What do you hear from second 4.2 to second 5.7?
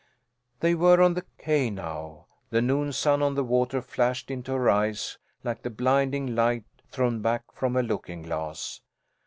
into her eyes like the